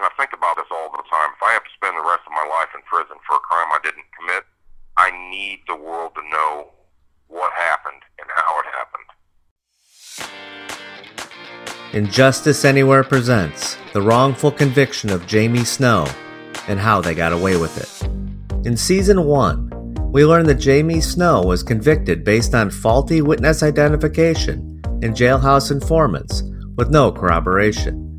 and 0.00 0.08
I 0.08 0.16
think 0.16 0.32
about 0.32 0.56
this 0.56 0.64
all 0.72 0.88
the 0.96 1.04
time. 1.12 1.28
If 1.36 1.42
I 1.44 1.52
have 1.52 1.62
to 1.62 1.70
spend 1.76 1.92
the 1.92 2.00
rest 2.00 2.24
of 2.24 2.32
my 2.32 2.48
life 2.48 2.72
in 2.74 2.80
prison 2.88 3.20
for 3.28 3.36
a 3.36 3.40
crime 3.40 3.68
I 3.68 3.80
didn't 3.84 4.08
commit, 4.16 4.44
I 4.96 5.12
need 5.28 5.60
the 5.68 5.76
world 5.76 6.14
to 6.14 6.22
know 6.22 6.70
what 7.28 7.52
happened 7.52 8.00
and 8.18 8.26
how 8.34 8.60
it 8.60 8.66
happened. 8.72 9.04
Injustice 11.92 12.64
Anywhere 12.64 13.04
presents 13.04 13.76
the 13.92 14.00
wrongful 14.00 14.52
conviction 14.52 15.10
of 15.10 15.26
Jamie 15.26 15.64
Snow 15.64 16.06
and 16.66 16.80
how 16.80 17.02
they 17.02 17.14
got 17.14 17.34
away 17.34 17.58
with 17.58 17.76
it. 17.76 17.92
In 18.66 18.78
season 18.78 19.24
1, 19.24 20.12
we 20.12 20.24
learned 20.24 20.48
that 20.48 20.54
Jamie 20.54 21.02
Snow 21.02 21.42
was 21.42 21.62
convicted 21.62 22.24
based 22.24 22.54
on 22.54 22.70
faulty 22.70 23.20
witness 23.20 23.62
identification 23.62 24.80
and 25.02 25.14
jailhouse 25.14 25.70
informants 25.70 26.42
with 26.76 26.88
no 26.88 27.12
corroboration. 27.12 28.09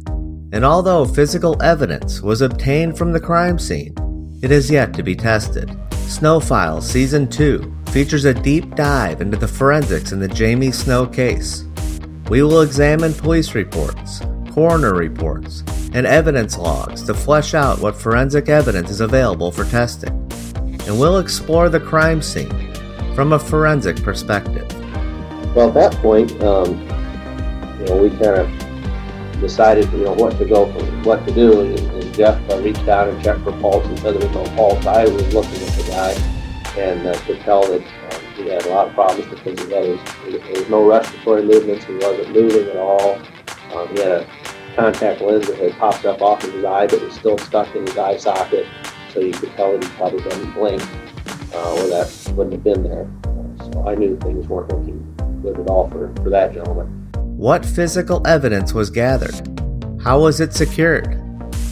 And 0.54 0.66
although 0.66 1.06
physical 1.06 1.62
evidence 1.64 2.22
was 2.22 2.42
obtained 2.42 2.98
from 2.98 3.14
the 3.14 3.20
crime 3.20 3.58
scene, 3.58 3.96
it 4.42 4.52
is 4.52 4.70
yet 4.70 4.94
to 4.96 5.04
be 5.04 5.16
tested. 5.16 5.76
Snow 6.08 6.42
Files 6.42 6.90
Season 6.90 7.28
2 7.28 7.74
features 7.88 8.26
a 8.26 8.34
deep 8.34 8.76
dive 8.76 9.22
into 9.22 9.38
the 9.38 9.48
forensics 9.48 10.12
in 10.12 10.20
the 10.20 10.28
Jamie 10.28 10.72
Snow 10.72 11.06
case. 11.06 11.64
We 12.30 12.44
will 12.44 12.62
examine 12.62 13.14
police 13.14 13.56
reports, 13.56 14.22
coroner 14.52 14.94
reports, 14.94 15.64
and 15.94 16.06
evidence 16.06 16.58
logs 16.58 17.04
to 17.04 17.14
flesh 17.14 17.54
out 17.54 17.80
what 17.80 17.96
forensic 17.96 18.50
evidence 18.50 18.90
is 18.90 19.00
available 19.00 19.52
for 19.52 19.64
testing. 19.66 20.10
And 20.86 21.00
we'll 21.00 21.20
explore 21.20 21.70
the 21.70 21.80
crime 21.80 22.22
scene 22.22 22.74
from 23.16 23.32
a 23.32 23.40
forensic 23.40 24.04
perspective. 24.04 24.68
Well, 25.56 25.70
at 25.70 25.74
that 25.76 25.94
point, 26.02 26.32
um, 26.44 26.80
you 27.80 27.86
know, 27.86 27.98
we 27.98 28.10
kind 28.10 28.38
of 28.38 28.71
decided, 29.42 29.92
you 29.92 30.06
know, 30.06 30.14
what 30.14 30.38
to 30.38 30.46
go 30.46 30.72
for, 30.72 30.86
what 31.04 31.28
to 31.28 31.34
do. 31.34 31.62
And, 31.62 31.80
and 31.80 32.14
Jeff 32.14 32.50
uh, 32.50 32.62
reached 32.62 32.88
out 32.88 33.10
and 33.10 33.22
checked 33.22 33.42
for 33.42 33.52
pulse 33.60 33.86
and 33.88 34.00
said 34.00 34.16
there 34.16 34.30
was 34.30 34.38
no 34.38 34.56
pulse. 34.56 34.86
I 34.86 35.04
was 35.04 35.34
looking 35.34 35.62
at 35.62 35.74
the 35.74 35.84
guy 35.90 36.82
and 36.82 37.06
uh, 37.06 37.20
could 37.26 37.42
tell 37.42 37.64
that 37.64 37.82
um, 37.82 38.34
he 38.36 38.48
had 38.48 38.66
a 38.66 38.70
lot 38.70 38.88
of 38.88 38.94
problems 38.94 39.30
because 39.30 39.60
he 39.60 39.74
had 39.74 39.86
his, 39.86 40.44
there 40.44 40.62
was 40.62 40.70
no 40.70 40.88
respiratory 40.88 41.44
movements. 41.44 41.84
He 41.84 41.96
wasn't 41.96 42.32
moving 42.32 42.70
at 42.70 42.78
all. 42.78 43.16
Um, 43.74 43.90
he 43.90 44.02
had 44.02 44.12
a 44.12 44.28
contact 44.76 45.20
lens 45.20 45.48
that 45.48 45.58
had 45.58 45.74
popped 45.74 46.06
up 46.06 46.22
off 46.22 46.44
of 46.44 46.54
his 46.54 46.64
eye 46.64 46.88
but 46.88 47.02
was 47.02 47.14
still 47.16 47.38
stuck 47.40 47.76
in 47.76 47.86
his 47.86 47.98
eye 47.98 48.18
socket. 48.18 48.66
So 49.14 49.20
you 49.20 49.34
could 49.34 49.52
tell 49.54 49.74
that 49.74 49.84
he 49.84 49.90
probably 49.98 50.24
didn't 50.24 50.54
blink 50.54 50.82
uh, 51.54 51.74
or 51.74 51.88
that 51.88 52.34
wouldn't 52.36 52.54
have 52.54 52.64
been 52.64 52.84
there. 52.84 53.10
So 53.74 53.88
I 53.88 53.96
knew 53.96 54.18
things 54.18 54.48
weren't 54.48 54.70
looking 54.70 55.42
good 55.42 55.60
at 55.60 55.68
all 55.68 55.90
for, 55.90 56.14
for 56.24 56.30
that 56.30 56.54
gentleman. 56.54 57.01
What 57.42 57.66
physical 57.66 58.22
evidence 58.28 58.72
was 58.72 58.92
gathered? 58.92 59.34
How 60.04 60.22
was 60.22 60.40
it 60.40 60.54
secured? 60.54 61.20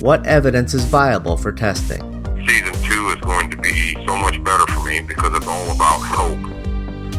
What 0.01 0.25
evidence 0.25 0.73
is 0.73 0.83
viable 0.83 1.37
for 1.37 1.51
testing? 1.51 2.01
Season 2.47 2.73
two 2.89 3.09
is 3.09 3.17
going 3.17 3.51
to 3.51 3.57
be 3.57 3.93
so 4.07 4.17
much 4.17 4.43
better 4.43 4.65
for 4.73 4.83
me 4.83 5.01
because 5.01 5.31
it's 5.37 5.45
all 5.45 5.69
about 5.69 6.01
hope. 6.01 6.41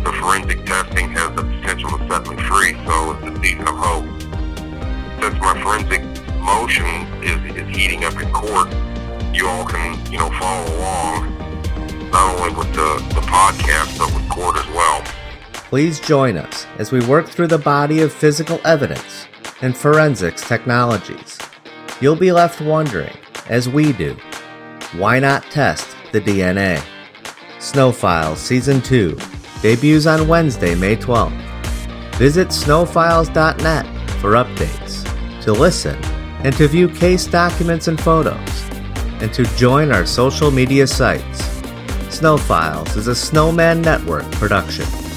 The 0.03 0.13
forensic 0.19 0.67
testing 0.67 1.11
has 1.11 1.31
the 1.37 1.45
potential 1.45 1.91
to 1.91 2.09
set 2.09 2.27
me 2.27 2.43
free, 2.43 2.75
so 2.85 3.13
it's 3.13 3.23
the 3.23 3.41
season 3.41 3.69
of 3.69 3.77
hope. 3.77 4.21
Since 5.23 5.39
my 5.39 5.63
forensic 5.63 6.03
motion 6.41 7.07
is, 7.23 7.55
is 7.55 7.69
heating 7.69 8.03
up 8.03 8.21
in 8.21 8.33
court, 8.33 8.69
you 9.33 9.47
all 9.47 9.65
can, 9.65 9.95
you 10.11 10.19
know, 10.19 10.31
follow 10.41 10.77
along, 10.77 11.39
not 12.11 12.41
only 12.41 12.59
with 12.59 12.75
the, 12.75 13.15
the 13.15 13.23
podcast, 13.31 13.97
but 13.97 14.13
with 14.13 14.29
court 14.29 14.57
as 14.59 14.67
well. 14.75 15.05
Please 15.71 16.01
join 16.01 16.37
us 16.37 16.67
as 16.79 16.91
we 16.91 16.99
work 17.07 17.29
through 17.29 17.47
the 17.47 17.57
body 17.57 18.03
of 18.03 18.13
physical 18.13 18.61
evidence 18.65 19.29
and 19.63 19.77
forensics 19.77 20.43
technologies. 20.43 21.39
You'll 22.01 22.17
be 22.17 22.33
left 22.33 22.61
wondering, 22.61 23.17
as 23.49 23.69
we 23.69 23.93
do, 23.93 24.17
why 24.95 25.21
not 25.21 25.45
test 25.45 25.97
the 26.11 26.21
DNA? 26.21 26.83
Snow 27.61 27.93
Files 27.93 28.41
Season 28.41 28.83
2 28.83 29.17
debuts 29.63 30.07
on 30.07 30.27
Wednesday, 30.27 30.75
May 30.75 30.97
12th. 30.97 31.41
Visit 32.17 32.49
snowfiles.net 32.49 33.87
for 34.21 34.33
updates, 34.33 35.05
to 35.45 35.53
listen, 35.53 35.95
and 36.43 36.53
to 36.57 36.67
view 36.67 36.89
case 36.89 37.27
documents 37.27 37.87
and 37.87 38.01
photos, 38.01 38.71
and 39.23 39.33
to 39.33 39.45
join 39.55 39.93
our 39.93 40.05
social 40.05 40.51
media 40.51 40.89
sites. 40.89 41.45
Snow 42.13 42.37
Files 42.37 42.97
is 42.97 43.07
a 43.07 43.15
Snowman 43.15 43.81
Network 43.83 44.29
production. 44.33 45.10